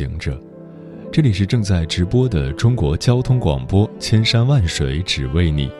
[0.00, 0.40] 行者，
[1.12, 5.70] 这里是正在直播的中国交通广播，千山万水只为你，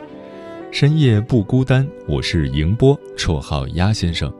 [0.71, 1.87] 深夜不孤单。
[2.07, 4.31] 我是迎波，绰号鸭先生。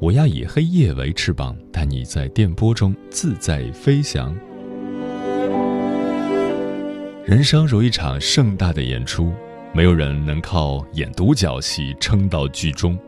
[0.00, 4.36] 我要以黑夜为翅膀，带你在电波中自在飞翔。
[7.24, 9.32] 人生如一场盛大的演出，
[9.72, 12.98] 没有人能靠演独角戏撑到剧终。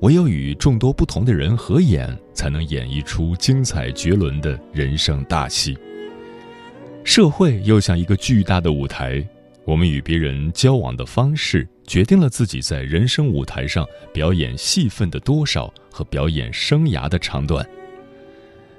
[0.00, 5.76] 唯有与众多不同的人合演，才能演绎出精彩绝伦的人生大戏。
[7.04, 9.22] 社会又像一个巨大的舞台，
[9.66, 17.66] 我们与别人交往的方式，决定了自己在人生舞台上表演戏份的多少和表演生涯的长短。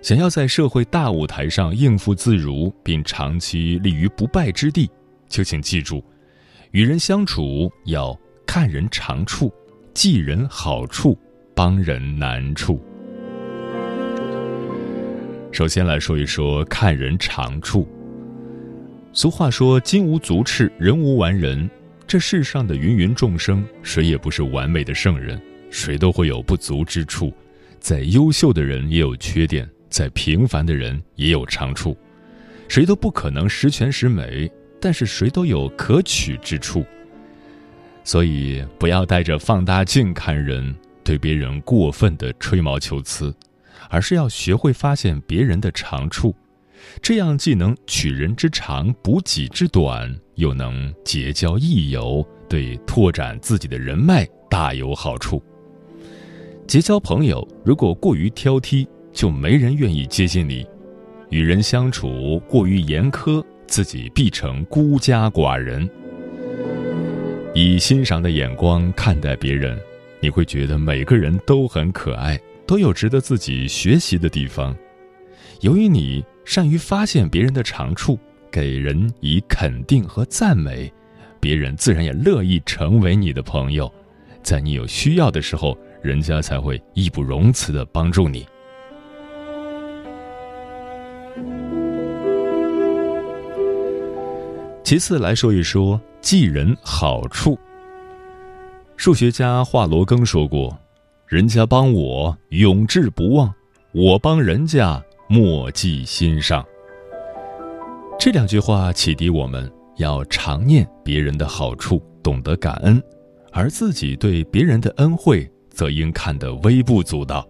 [0.02, 4.90] 想要在社会大舞台上应付自如，并长期立于不败之地，
[5.30, 6.04] 就请记住，
[6.72, 9.54] 与人相处要看人长处。
[9.94, 11.18] 记人好处，
[11.54, 12.82] 帮人难处。
[15.52, 17.86] 首先来说一说看人长处。
[19.12, 21.70] 俗话说：“金无足赤，人无完人。”
[22.08, 27.34] 这世上的芸芸众生，谁也不是完美的圣人，谁都会有不足之处。
[27.80, 31.98] 再优秀的人也有缺点，再平凡的人也有长处。
[32.70, 34.50] 谁都不可能十全十美，
[34.80, 36.86] 但是谁都有可取之处。
[38.04, 43.34] 所以，不要带着放大镜看人，对别人过分的吹毛求疵，
[43.90, 46.36] 而是要学会发现别人的长处，
[47.02, 55.42] 这样既能取人之长，补己之短，又能结交益友，对拓展自己的人脉大有好处。
[56.68, 60.66] 结交朋友如果过于挑剔，就没人愿意接近你；
[61.30, 65.90] 与人相处过于严苛，自己必成孤家寡人。
[67.54, 69.78] 以欣赏的眼光看待别人，
[70.22, 74.74] 你会觉得每个人都很可爱，都有值得自己学习的地方。
[75.60, 78.18] 由于你善于发现别人的长处，
[78.50, 80.92] 给人以肯定和赞美，
[81.42, 83.92] 别人自然也乐意成为你的朋友。
[84.42, 88.46] 在你有需要的时候，人家才会义不容辞的帮助你。
[94.92, 95.98] 其次来说一说。
[96.20, 97.58] 记人好处。
[98.98, 100.78] 数学家华罗庚说过
[101.28, 103.54] ：“人家帮我永志不忘，
[103.94, 106.62] 我帮人家莫记心上。”
[108.20, 113.02] 这两句话启迪我们要常念别人的好处，懂得感恩，
[113.54, 117.48] 而自己对别人的恩惠则应看得微不足道。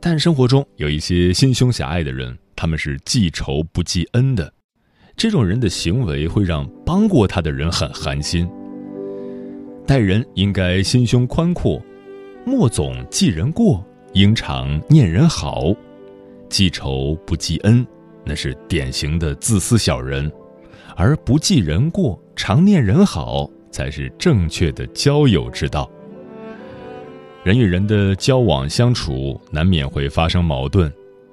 [0.00, 4.52] 但生活中有一些心胸狭隘的人，他们是记仇不记恩的。
[5.16, 8.48] 这种人的行为会让帮过他的人很寒心。
[9.86, 11.80] 待人应该心胸宽阔，
[12.44, 15.74] 莫总记人过，应常念人好。
[16.48, 17.86] 记仇不记恩，
[18.24, 20.28] 那是典型的自私小人；
[20.96, 25.90] 而不记人过，常念人好，才是正确的交友之道。
[27.44, 30.90] 人与人的交往相处，难免会发生矛盾，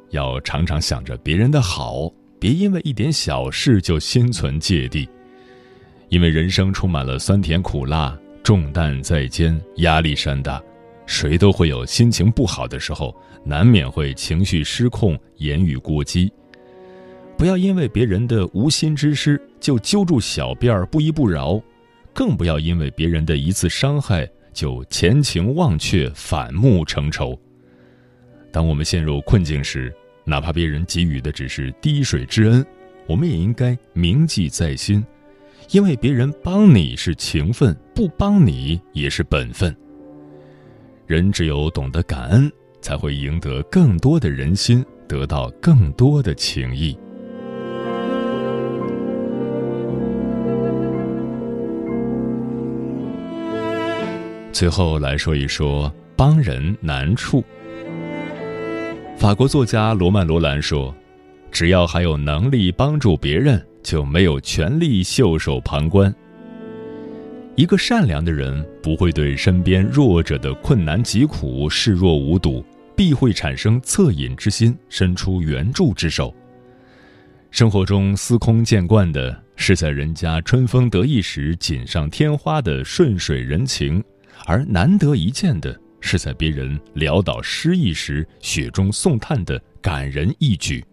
[0.09, 2.11] 要常常想着别人的好。
[2.41, 5.07] 别因为一点小事就心存芥蒂，
[6.09, 10.59] 因为人生充满了酸甜苦辣，重担在肩，压力山大，
[11.05, 13.15] 谁都会有心情不好的时候，
[13.45, 16.33] 难免会情绪失控，言语过激。
[17.37, 21.61] 不要因为别人的无心之失就揪住小辫儿不依不饶，
[22.11, 27.39] 更不要因为别人的一次伤害就前情忘却，反目成仇。
[28.51, 32.65] 当我们陷入困境时，哪怕别人给予的只是滴水之恩，
[33.07, 35.03] 我们也应该铭记在心，
[35.71, 39.75] 因为别人帮你是情分，不帮你也是本分。
[41.07, 42.51] 人只有懂得感恩，
[42.81, 46.97] 才会赢得更多的人心，得到更多的情谊。
[54.53, 57.43] 最后来说一说帮人难处。
[59.21, 60.91] 法国作家罗曼·罗兰说
[61.53, 66.11] ：“只要还有能力帮助别人，就没有权利袖手旁观。”
[67.55, 72.65] 一个善良的人不会对身边弱者的困难疾苦视若无睹，
[72.95, 76.33] 必会产生恻隐之心，伸出援助之手。
[77.51, 84.03] 生活中司空见惯的是在人家春风得意时锦上添花的顺水人情，
[84.47, 90.83] 而难得一见的是在别人潦倒失意时雪中送炭的感人一举。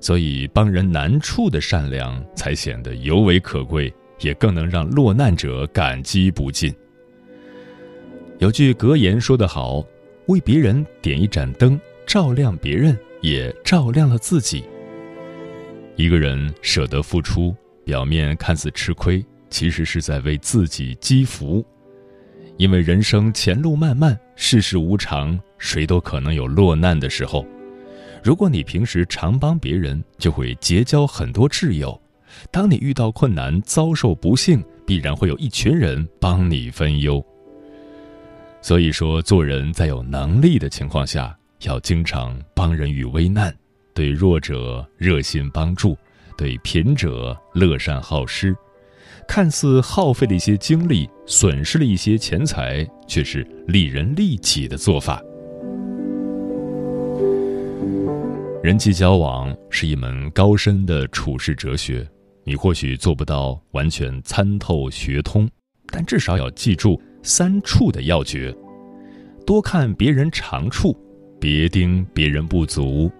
[0.00, 3.92] 所以，帮人难处的善良才显得尤为可贵。
[4.20, 6.74] 也更能让落难者感激不尽。
[8.40, 9.86] 有句格言说得好
[10.26, 14.64] ：“为别人点一盏灯，照亮别人，也照亮了自己。”
[15.94, 17.54] 一个人舍得付出，
[17.84, 21.64] 表面看似吃亏，其实是在为自己积福。
[22.58, 27.46] 因为人生前路漫漫，世事无常，谁都可能有落难的时候。
[28.20, 31.98] 如果你平时常帮别人，就会结交很多挚友。
[32.50, 37.24] 当你遇到困难、遭受不幸，必然会有一群人帮你分忧。
[38.60, 43.54] 所以说，做人在有能力的情况下，要经常帮人于危难，
[43.94, 45.96] 对弱者热心帮助，
[46.36, 48.54] 对贫者乐善好施。
[49.28, 55.22] 看似耗费了一些精力，损失了一些钱财，却是利人利己的做法。
[58.62, 62.08] 人际交往是一门高深的处世哲学。
[62.42, 65.48] 你或许做不到完全参透学通，
[65.92, 68.52] 但至少要记住三处的要诀：
[69.46, 70.96] 多看别人长处，
[71.38, 73.10] 别盯别人不足；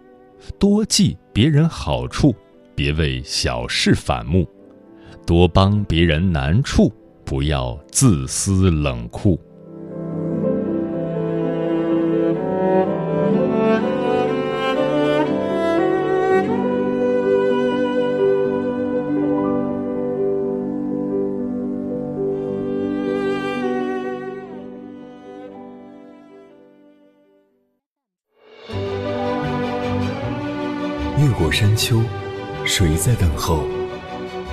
[0.59, 2.35] 多记别人好处，
[2.75, 4.43] 别为小事反目；
[5.29, 6.91] 多帮别人难处，
[7.23, 9.39] 不要自私冷酷。
[31.19, 32.01] 越过山丘，
[32.65, 33.67] 谁在等候？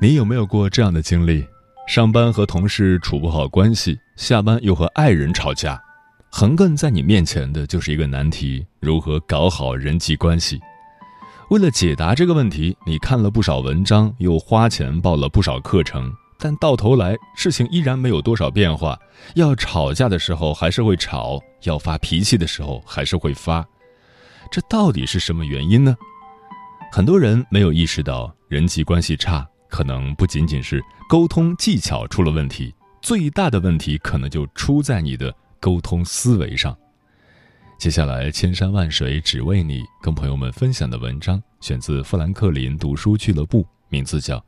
[0.00, 1.44] 你有没有过这样的经历？
[1.88, 5.80] 上班和同事处不好关系，下班又和爱人吵架，
[6.30, 10.60] 横亘在你面前的就是一个难题：如何搞好人际关系？
[11.50, 18.96] 为了解答这个问题，你看了不少文章，又花钱报了不少课程，但到头来事情依然没有多少变化。
[19.34, 23.66] 要吵架的时候还是会吵，要发脾气的时候还是会发，
[24.48, 25.96] 这到底是什么原因呢？
[26.92, 29.44] 很多人没有意识到人际关系差。
[29.68, 36.76] 可能不仅仅是沟通技巧出了问题，最大的问题可能就出在你的沟通思维上。
[37.78, 44.36] 接下来，千山万水只为你，跟朋友们分享的文章选自富兰克林读书俱乐部，名字叫《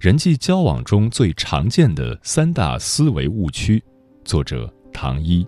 [0.00, 3.78] 人际交往中最常见的三大思维误区》，
[4.24, 5.44] 作者唐一。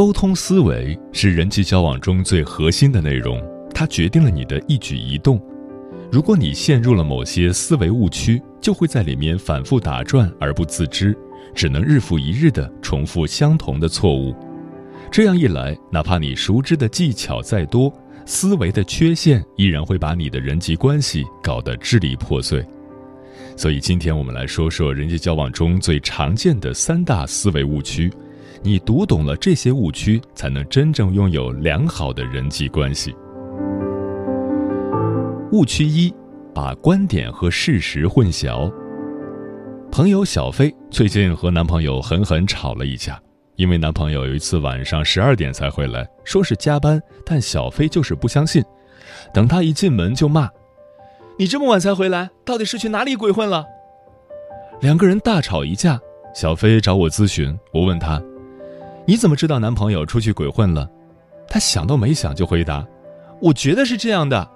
[0.00, 3.38] 沟通思维是人际交往中最核心的内容，
[3.74, 5.38] 它决定了你的一举一动。
[6.10, 11.14] 如果你陷入了某些思维误区，就会在里面反复打转而不自知，
[11.54, 14.34] 只能日复一日地重复相同的错误。
[15.12, 17.92] 这样一来，哪怕你熟知的技巧再多，
[18.24, 22.64] 思维的缺陷依然会把你的人际关系搞得支离破碎。
[23.54, 28.10] 所以，今天我们来说说人际交往中最常见的三大思维误区。
[28.62, 33.14] 你读懂了这些误区，才能真正拥有良好的人际关系。
[35.52, 36.12] 误区一：
[36.54, 38.70] 把观点和事实混淆。
[39.90, 43.18] 朋友小飞最近和男朋友狠狠吵了一架，
[43.56, 48.62] 因为男朋友有一次晚上十二点才回来，说是加班，但小飞就是不相信。
[49.32, 50.50] 等他一进门就骂
[51.38, 53.64] ：“你这么晚才回来，到底是去哪里鬼混了？”
[54.82, 55.98] 两个人大吵一架，
[56.34, 58.22] 小飞找我咨询，我问他
[59.10, 60.88] ：“你怎么知道男朋友出去鬼混了？”
[61.50, 62.86] 他想都没想就回答
[63.42, 64.48] ：“我觉得是这样的。”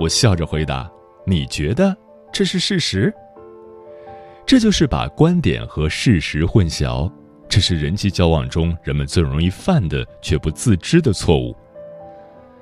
[0.00, 0.90] 我笑着回答
[1.28, 1.94] ：“你觉得
[2.32, 3.12] 这是事实？”
[4.46, 7.12] 这就是把观点和事实混淆，
[7.50, 11.54] 这是人际交往中人们最容易犯的却不自知的错误。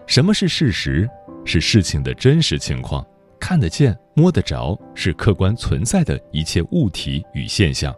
[0.09, 1.09] 什么是事实？
[1.45, 3.07] 是事情的真实情况，
[3.39, 7.95] 看得见、摸得着，是客观存在的一切物体与现象。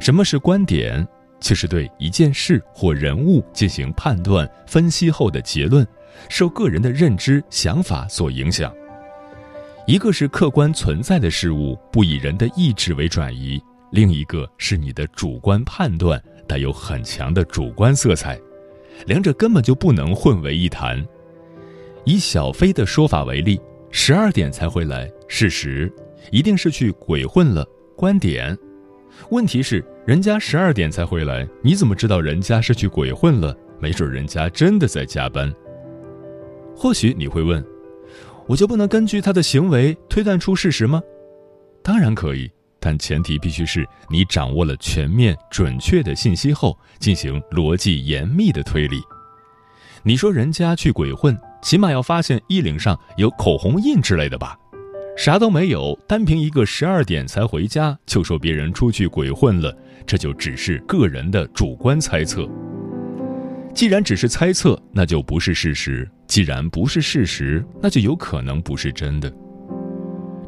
[0.00, 1.06] 什么是观点？
[1.40, 5.86] 就是对一件事或人物进行判断、分析后的结论，
[6.28, 8.72] 受个人的认知、想法所影响。
[9.86, 13.58] 一个是客观存在的事物，不以人的意志为转移；
[13.90, 18.38] 另一个是你的主观判断，带有很强的主观色彩。
[19.06, 21.02] 两者根本就不能混为一谈。
[22.04, 25.90] 以小飞的说法为例，十二点才回来，事实
[26.30, 27.66] 一定是去鬼混了。
[27.96, 28.56] 观点，
[29.30, 33.54] 问题是人家十二点才回来，你怎么知道人家是去鬼混了？
[33.78, 35.54] 没准人家真的在加班。
[36.74, 37.62] 或许你会问。
[38.46, 41.02] 我就不能根据他的行为推断出事实吗？
[41.82, 42.50] 当然可以，
[42.80, 49.02] 但前提必须是你掌握了全面准确的信息后，进行逻辑严密的推理。
[50.02, 54.58] 你说人家去鬼混，起码要发现衣领上有口红印之类的吧？
[55.18, 62.48] 啥都没有，单凭一个十二点才回家就说别人出去鬼混了，这就只是个人的主观猜测。
[63.74, 69.30] 既然只是猜测，那就不是事实；既然不是事实，那就有可能不是真的。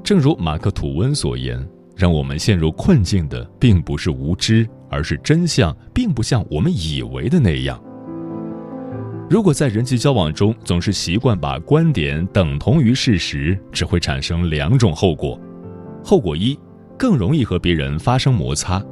[0.05, 7.83] 正如马克·吐温所言，让我们陷入困境的并不是无知，而是真相并不像我们以为的那样。
[9.31, 15.41] 如果在人际交往中总是习惯把观点等同于事实，只会产生两种后果：
[16.03, 16.59] 后果一，
[16.99, 18.85] 更容易和别人发生摩擦。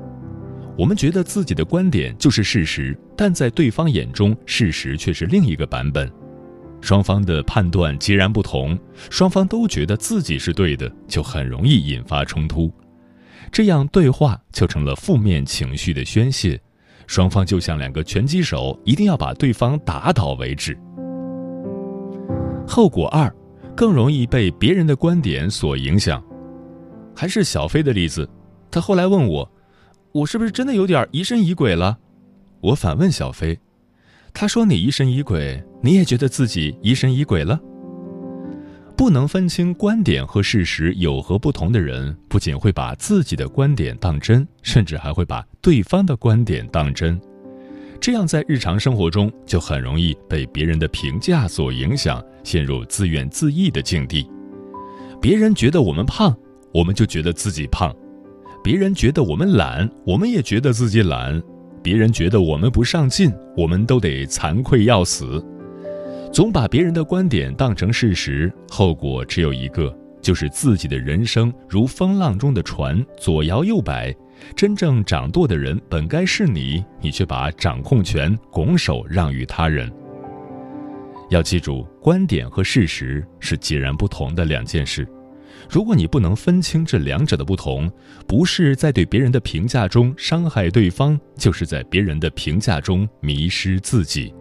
[0.79, 6.09] 我们觉得自己的观点就是事实，但在对方眼中，事实却是另一个版本。
[6.81, 8.79] 双方的判断截然不同，
[9.11, 12.73] 双方都觉得自己是对的，就很容易引发冲突。
[13.51, 16.61] 这样对话就成了负面情绪的宣泄，
[17.09, 20.79] 双方就像两个拳击手，一定要把对方打倒为止。
[22.67, 23.35] 后果二，
[23.75, 26.23] 更容易被别人的观点所影响。
[27.17, 28.29] 还是小飞的例子，
[28.71, 29.51] 他后来问我。
[30.13, 31.99] 我是不是真的有点疑神疑鬼了？
[32.61, 33.59] 我反问小飞，
[34.33, 37.59] 他说：“你疑神疑鬼，你也觉得自己疑神疑鬼了？”
[38.99, 47.19] 不能分清观点和事实有何不同的人，不仅会把自己的观点当真，甚至还会把对方的观点当真。
[48.01, 54.29] 这样在日常生活中就很容易被别人的评价所影响，陷入自怨自艾的境地。
[55.23, 56.37] 别人觉得我们胖，
[56.75, 57.95] 我们就觉得自己胖。
[58.65, 61.41] 别人觉得我们懒，我们也觉得自己懒；
[61.85, 65.41] 别人觉得我们不上进，我们都得惭愧要死。
[66.33, 74.15] 总把别人的观点当成事实，后果只有一个，就是自己的人生如风浪中的船，左摇右摆。
[74.55, 79.91] 真正掌舵的人本该是你，你却把掌控权拱手让与他人。
[81.29, 85.07] 要记住，观点和事实是截然不同的两件事。
[85.69, 87.91] 如果你不能分清这两者的不同，
[88.29, 94.33] 不是在对别人的评价中伤害对方，就是在别人的评价中迷失自己。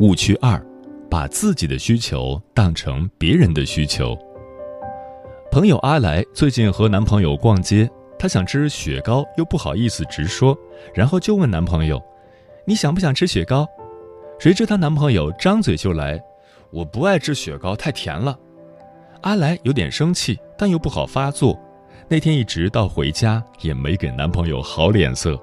[0.00, 0.58] 误区二，
[1.10, 4.16] 把自己的需求当成别人的需求。
[5.52, 7.88] 朋友阿来最近和男朋友逛街。
[8.18, 10.56] 她想吃雪糕，又不好意思直说，
[10.94, 12.02] 然后就问男朋友
[12.66, 13.66] ：“你想不想吃雪糕？”
[14.40, 16.18] 谁知她男朋友张嘴就来
[16.72, 18.38] ：“我不爱吃雪糕，太甜了。”
[19.20, 21.58] 阿来有点生气，但又不好发作。
[22.08, 25.38] 那天一直到回家也没给男朋友好脸色。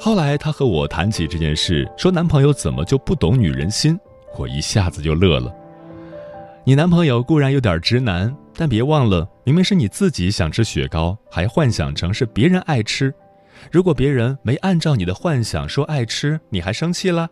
[0.00, 3.98] 后来她和我谈起这件事，说男朋友怎么就不懂女人心？
[4.36, 5.52] 我一下子就乐了。
[6.64, 13.12] 你男朋友固然有点直男，但别忘了，明明是你自己想吃雪糕，还幻想成是别人爱吃。
[13.72, 17.28] 如果别人没按照你的幻想说爱吃，你还生气了？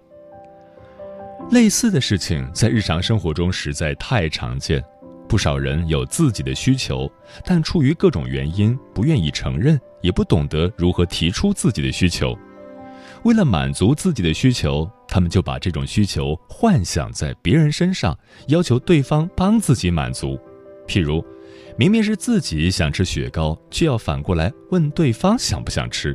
[1.51, 4.83] 类似的事情在日常生活中实在太常见，
[5.29, 7.09] 不少人有自己的需求，
[7.45, 12.37] 但出于各种原因不愿意承认，也不懂得如何提出自己的需求。
[13.27, 14.89] 为了满足自己的需求。
[15.09, 18.17] 他们就把这种需求幻想在别人身上，
[18.49, 20.39] 要求对方帮自己满足。
[20.87, 21.25] 譬如，
[21.77, 26.13] 明明是自己想吃雪糕，却要反过来问对方想不想吃；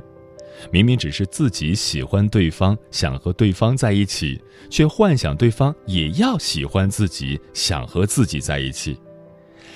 [0.71, 4.39] 明明只是自己喜欢对方，想和对方在一起，
[4.69, 8.93] 却幻想对方也要喜欢自己，想和自己在一起；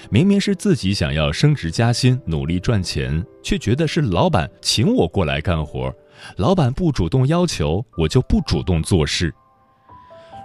[0.10, 5.94] 明明是自己想要升职加薪，努力赚钱，却觉得是老板请我过来干活。
[6.38, 9.34] 老板不主动要求，我就不主动做事。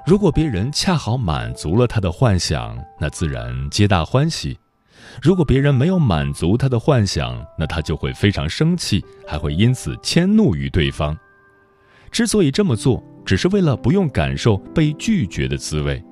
[0.06, 4.54] 如果别人恰好满足了他的幻想，那自然皆大欢喜；
[5.20, 11.16] 如果别人没有满足他的幻想，那他就会非常生气，还会因此迁怒于对方。
[12.10, 16.02] 之所以这么做，只是为了不用感受被拒绝的滋味。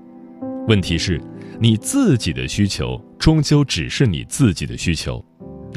[0.69, 1.21] 问题是，
[1.59, 5.25] 你自己的需求终究只是你自己的需求。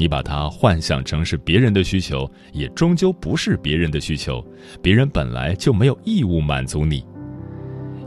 [0.02, 4.44] 你把它幻想成是别人的需求，也终究不是别人的需求。
[4.82, 7.04] 别人本来就没有义务满足你。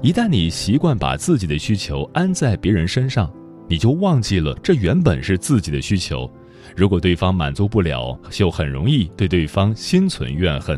[0.01, 3.31] 一旦你习惯把自己的需求安在别人身上，
[3.69, 6.29] 你就忘记了这原本是自己的需求。
[6.75, 10.77] 如果对方满足不了，就很容易对对方心存怨恨。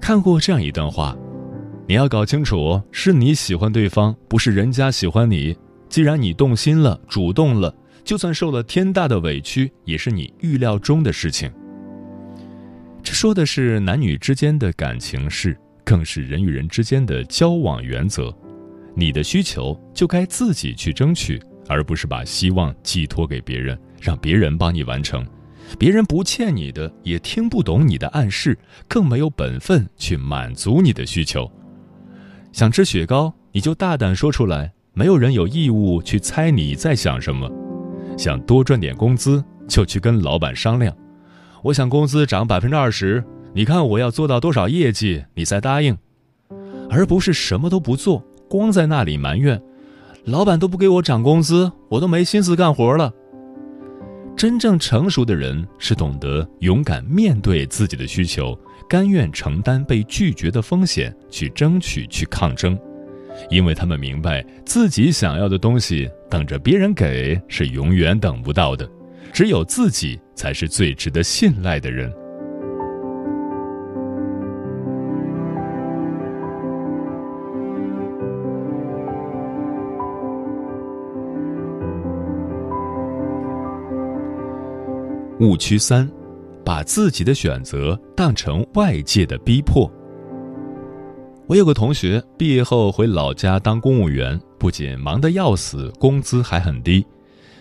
[0.00, 1.14] 看过这样一段话：
[1.86, 5.54] 你要搞清楚，是你喜欢对方，不是人家喜欢你。
[5.90, 7.74] 既然你动心了，主动了。
[8.04, 11.50] 就算受了天大的委屈，也是你预料中的事情。
[13.02, 18.34] 这说的是男女之间的感情事，更是人与人之间的交往原则。
[18.94, 25.26] 你的需求就该自己去争取，而不是把希望寄托给别人，让别人帮你完成。
[25.78, 28.56] 别人不欠你的，也听不懂你的暗示，
[28.86, 31.50] 更没有本分去满足你的需求。
[32.52, 37.50] 想吃雪糕，你就大胆说出来，没有人有义务去猜你在想什么。
[38.16, 40.94] 想多赚点工资，就去跟老板商量。
[41.62, 45.96] 我想工资涨百分之二十，你看我要做到多少业绩，你才答应？
[46.90, 49.60] 而不是什么都不做，光在那里埋怨，
[50.24, 53.12] 老板都不给我涨工资，我都没心思干活了。
[54.36, 62.78] 真正成熟的人是懂得勇敢面对自己的需求，甘愿承担被拒绝的风险，去争取，去抗争。
[63.50, 68.88] 因为他们明白，自己想要的东西等着别人给是永远等不到的，
[69.32, 72.12] 只有自己才是最值得信赖的人。
[85.40, 86.08] 误区三：
[86.64, 89.90] 把自己的选择当成外界的逼迫。
[91.46, 97.04] 我有个同学毕业后回老家当公务员，不仅忙得要死，工资还很低。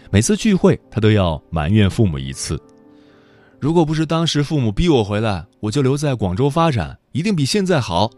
[0.10, 2.58] 每次聚会，他都要埋怨父母一次。
[3.60, 8.10] 如果不是当时父母逼我回来，我就留在广州发展，一定比现在好。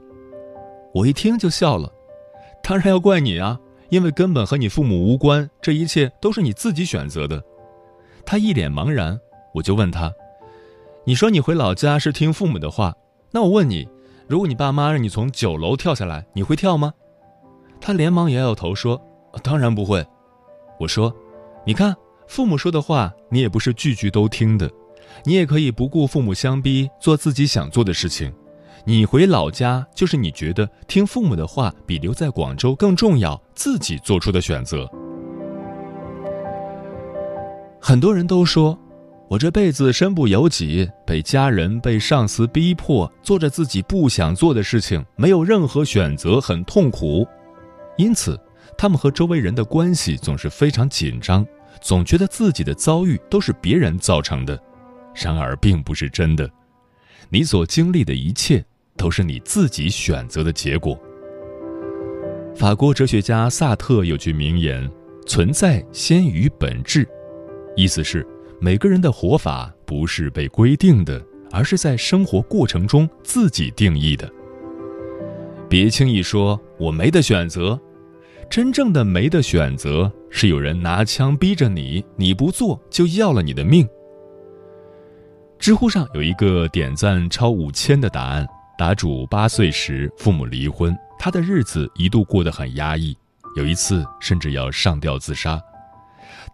[0.94, 1.92] 我一听就笑了，
[2.62, 7.44] 当然要怪你啊，因为根本和你父母无关，这一切都是你自己选择的。
[8.24, 9.20] 他一脸茫然，
[9.52, 10.14] 我就问他
[11.06, 12.94] ：“你说你回老家是听父母的话，
[13.32, 13.88] 那我问你。”
[14.28, 16.92] 如果你爸妈让你从九楼跳下来，你会跳吗？
[17.80, 19.00] 他连忙摇摇头说
[19.44, 20.04] ：“当然不会。”
[20.80, 21.14] 我说
[21.64, 21.96] ：“你看，
[22.28, 24.68] 父母说的话，你也不是句句都听的，
[25.24, 28.34] 你也可以不顾父母相逼，做自己想做的事情。
[28.84, 34.90] 你回老家，就是你觉得听父母的话比留在广州更重要，自己做出的选择。”
[37.80, 38.76] 很多人都说。
[39.28, 47.28] 我这辈子身不由己，被家人、被上司逼迫，做着自己不想做的事情，没有任何选择，很痛苦。
[47.98, 48.40] 因此，
[48.78, 51.44] 他们和周围人的关系总是非常紧张，
[51.82, 54.60] 总觉得自己的遭遇都是别人造成的。
[55.16, 56.48] 然而，并不是真的，
[57.30, 58.64] 你所经历的一切
[58.96, 61.00] 都是你自己选择的结果。
[62.56, 64.88] 法国哲学家萨特有句名言
[65.26, 67.08] ：“存在先于本质”，
[67.76, 68.26] 意思是。
[68.60, 74.30] 每个人的活法不是被规定的，而是在生活过程中自己定义的。
[75.70, 77.80] 别轻易说“我没得选择”，
[78.50, 83.88] 真正的没得选择是有人拿枪逼着你，你不做就要了你的命。
[85.58, 93.18] 知乎上有一个点赞超五千的答案，答主八岁时父母离婚，他的日子一度过得很压抑，
[93.56, 95.60] 有一次甚至要上吊自杀。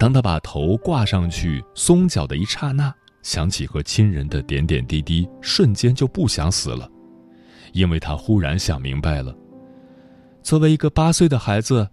[0.02, 6.90] 当他把头挂上去松脚的一刹那，想起和亲人的点点滴滴，瞬间就不想死了，
[7.72, 9.32] 因为他忽然想明白了。
[10.42, 11.88] 作为一个八岁的孩子，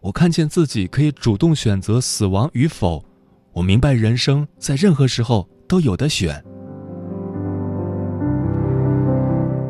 [0.00, 3.04] 我看见自己可以主动选择死亡与否，
[3.52, 6.42] 我明白人生在任何时候都有的选。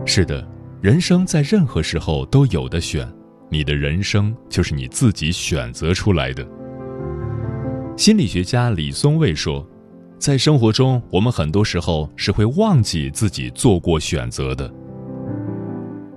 [0.06, 0.48] 是的，
[0.80, 3.12] 人生在任何时候都有的选，
[3.50, 6.48] 你的人生就是你自己选择出来的。
[7.96, 9.66] 心理学家李松蔚说，
[10.18, 14.72] 在生活中，我们很多时候是会忘记自己做过选择的。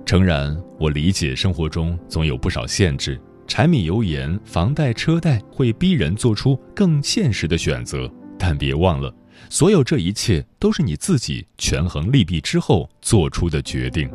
[0.06, 9.14] 诚然，我理解生活中总有不少限制，柴米油盐、房贷车贷会逼人做出更现实的选择，但别忘了，
[9.50, 14.10] 所有这一切都是你自己权衡利弊之后做出的决定。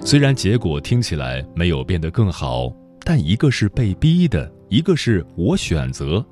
[0.00, 2.72] 虽然结果听起来没有变得更好，
[3.04, 6.24] 但一个是被逼的，一个是我选择。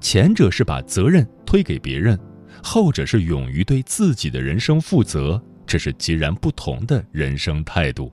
[0.00, 2.18] 前者是把责任推给别人，
[2.62, 8.12] 后者是勇于对自己的人生负责，这是截然不同的人生态度。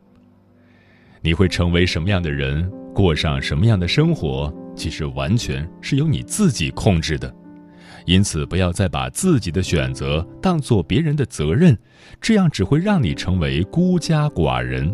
[1.21, 7.33] 你会成为什么样的人，过上什么样的生活，其实完全是由你自己控制的。
[8.05, 11.77] 因此，不要再把自己的选择当做别人的责任，
[12.19, 14.93] 这样只会让你成为孤家寡人。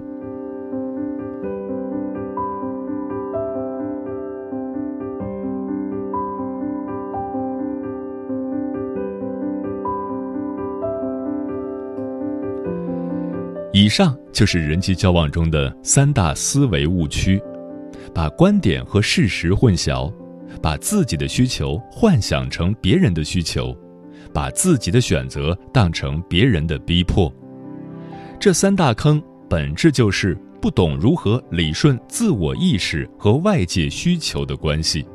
[13.80, 17.42] 以上就是人际交往中的三大思维误区：
[18.14, 20.14] 把观点和事实混淆。
[20.62, 23.74] 把自己的需求幻想成别人的需求，
[24.34, 27.34] 把自己的选择当成别人的逼迫，
[28.38, 35.06] 这三大坑本质就是不懂如何理顺自我意识和外界需求的关系。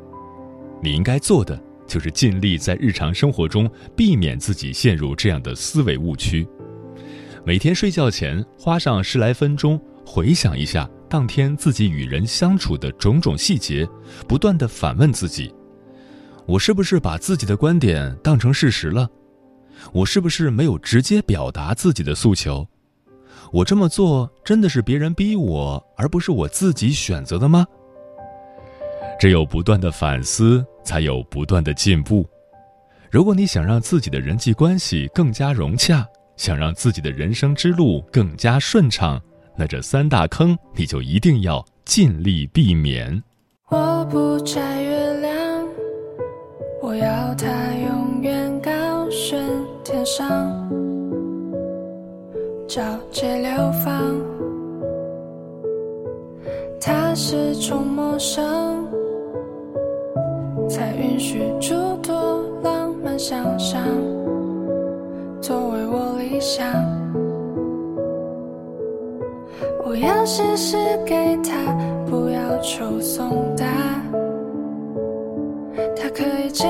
[0.81, 6.47] 你应该做的就是尽力在日常生活中避免自己陷入这样的思维误区。
[7.45, 10.89] 每天睡觉前花上十来分钟回想一下。
[11.07, 13.87] 当天自己与人相处的种种细节，
[14.27, 15.53] 不断的反问自己：
[16.47, 19.07] 我是不是把自己的观点当成事实了？
[19.93, 22.67] 我是不是没有直接表达自己的诉求？
[23.53, 27.65] 我这么做真的是别人逼我，而不是我自己选择的吗？
[29.19, 32.27] 只有不断的反思，才有不断的进步。
[33.11, 36.05] 如果你想让自己的人际关系更加融洽，
[36.37, 39.21] 想让自己的人生之路更加顺畅。
[39.55, 43.23] 那这三大坑，你就一定要尽力避免。
[43.69, 45.67] 我不摘月亮，
[46.81, 47.47] 我要它
[47.87, 49.41] 永远高悬
[49.83, 50.69] 天上，
[52.67, 54.15] 皎洁流放。
[56.81, 58.85] 它是种陌生，
[60.69, 63.81] 才允许诸多浪漫想象
[65.45, 66.65] 作为我理想。
[69.85, 71.71] 我要写诗给他，
[72.09, 73.63] 不要求送达。
[75.95, 76.65] 他可以接